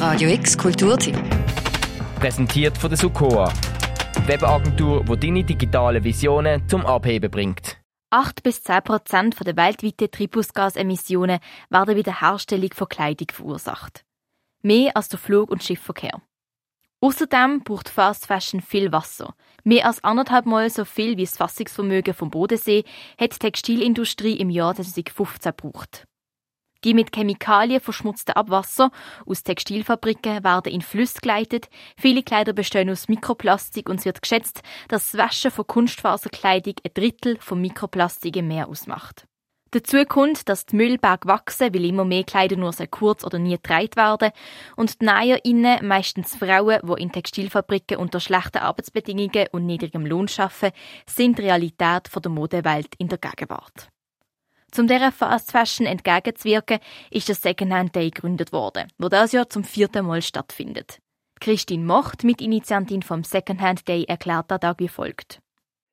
[0.00, 1.14] Radio X Kulturteam.
[2.18, 3.52] Präsentiert von der Sukoa.
[4.24, 7.76] Webagentur, die deine digitalen Visionen zum Abheben bringt.
[8.08, 14.06] 8 bis 10 Prozent der weltweiten Treibhausgasemissionen werden bei der Herstellung von Kleidung verursacht.
[14.62, 16.22] Mehr als der Flug- und Schiffverkehr.
[17.02, 19.34] Außerdem braucht Fast Fashion viel Wasser.
[19.64, 22.84] Mehr als anderthalb Mal so viel wie das Fassungsvermögen vom Bodensee
[23.20, 26.06] hat die Textilindustrie im Jahr 2015 gebraucht.
[26.84, 28.90] Die mit Chemikalien verschmutzten Abwasser
[29.26, 31.68] aus Textilfabriken werden in Flüsse geleitet.
[31.98, 36.92] Viele Kleider bestehen aus Mikroplastik und es wird geschätzt, dass das Waschen von Kunstfaserkleidung ein
[36.94, 39.26] Drittel von Mikroplastik im Meer ausmacht.
[39.72, 43.52] Dazu kommt, dass die Müllberge wachsen, weil immer mehr Kleider nur sehr kurz oder nie
[43.52, 44.32] getragen werden
[44.74, 50.74] und die NäherInnen, meistens Frauen, die in Textilfabriken unter schlechten Arbeitsbedingungen und niedrigem Lohn arbeiten,
[51.06, 53.90] sind Realität der Modewelt in der Gegenwart.
[54.70, 56.78] Zum dieser Fast Fashion entgegenzuwirken,
[57.10, 61.00] ist das Secondhand Day gegründet worden, wo das Jahr zum vierten Mal stattfindet.
[61.40, 65.40] Christine Mocht, Mitinitiantin vom Secondhand Day, erklärt der Tag wie folgt.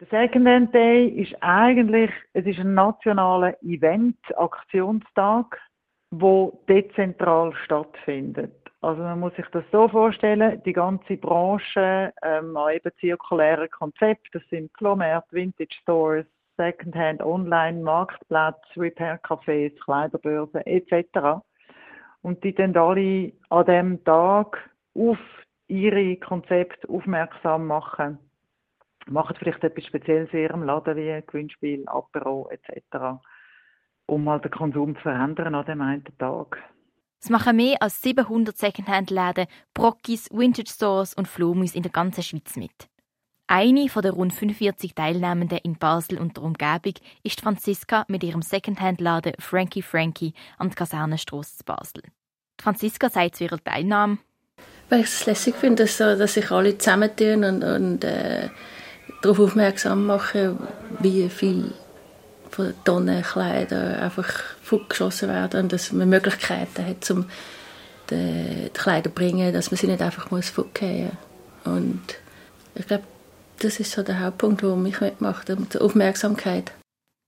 [0.00, 5.58] Der Secondhand Day ist eigentlich, es ist ein nationaler Event, Aktionstag,
[6.10, 8.52] wo dezentral stattfindet.
[8.80, 14.42] Also man muss sich das so vorstellen, die ganze Branche ähm, eben zirkulären Konzepten, das
[14.50, 16.26] sind Flohmärkte, Vintage Stores,
[16.58, 21.40] Secondhand Online, Marktplätze, Repair-Cafés, Kleiderbörsen etc.
[22.20, 25.18] Und die dann alle an dem Tag auf
[25.68, 28.18] ihre Konzepte aufmerksam machen.
[29.06, 33.20] Machen vielleicht etwas Spezielles in ihrem Laden wie Gewinnspiel, Apero etc.
[34.06, 36.58] Um mal den Konsum zu verändern an dem einen Tag.
[37.20, 42.56] Es machen mehr als 700 Secondhand-Läden, Brockis, Vintage Stores und Flohmus in der ganzen Schweiz
[42.56, 42.88] mit.
[43.50, 48.42] Eine von der rund 45 Teilnehmenden in Basel und der Umgebung ist Franziska mit ihrem
[48.42, 52.02] Secondhand-Laden Frankie Frankie an der Kasernenstrasse Basel.
[52.60, 54.18] Franziska sagt zu ihrer Teilnahme,
[54.90, 58.50] weil ich es lässig finde, dass, dass sich alle zusammentun und, und äh,
[59.22, 60.58] darauf aufmerksam machen,
[61.00, 61.72] wie viel
[62.50, 64.28] von Tonnen Kleider einfach
[64.62, 67.24] fortgeschossen werden und dass man Möglichkeiten hat, um
[68.10, 70.66] die, die Kleider zu bringen, dass man sie nicht einfach muss muss.
[71.64, 72.02] Und
[72.74, 73.04] ich glaube,
[73.60, 76.72] das ist so der Hauptpunkt, der mich mitmacht, die Aufmerksamkeit.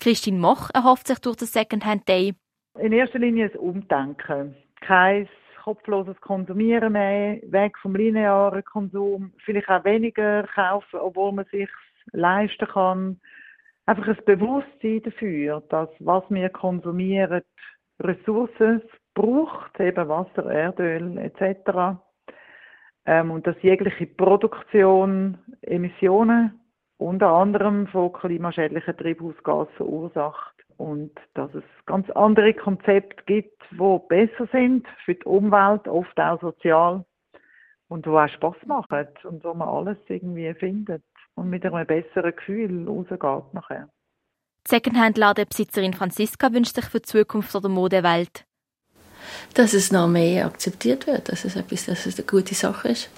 [0.00, 2.34] Christine Moch erhofft sich durch den Secondhand Day.
[2.78, 4.56] In erster Linie ein Umdenken.
[4.80, 5.28] Kein
[5.62, 11.68] kopfloses Konsumieren mehr, weg vom linearen Konsum, vielleicht auch weniger kaufen, obwohl man sich
[12.12, 13.20] leisten kann.
[13.86, 17.42] Einfach ein Bewusstsein dafür, dass was wir konsumieren,
[18.00, 18.82] Ressourcen
[19.14, 22.00] braucht, eben Wasser, Erdöl etc.
[23.04, 26.58] Ähm, und dass jegliche Produktion Emissionen
[26.98, 30.54] unter anderem von klimaschädlichen Treibhausgasen verursacht.
[30.76, 36.40] Und dass es ganz andere Konzepte gibt, die besser sind für die Umwelt, oft auch
[36.40, 37.04] sozial.
[37.88, 42.34] Und wo auch Spaß machen und wo man alles irgendwie findet und mit einem besseren
[42.34, 43.88] Gefühl rausgeht nachher.
[44.66, 48.46] Secondhand-Ladenbesitzerin Franziska wünscht sich für die Zukunft der Modewelt
[49.54, 53.08] dass es noch mehr akzeptiert wird, dass es etwas, dass es eine gute Sache ist,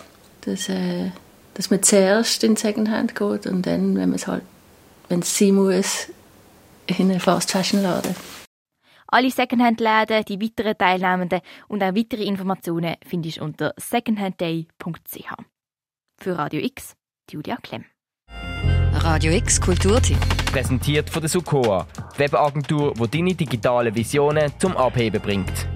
[0.43, 1.11] dass, äh,
[1.55, 4.43] dass man zuerst in Secondhand geht und dann, wenn man es halt,
[5.09, 6.09] wenn es sein muss,
[6.87, 8.15] in einen Fast Fashion Laden.
[9.07, 15.35] Alle Secondhand-Läden, die weiteren Teilnehmenden und auch weitere Informationen findest du unter secondhandday.ch.
[16.19, 16.95] Für Radio X,
[17.31, 17.85] Julia Klemm.
[18.95, 20.19] Radio X Kulturteam.
[20.51, 25.69] Präsentiert von der Sukoa, Webagentur, die deine digitalen Visionen zum Abheben bringt.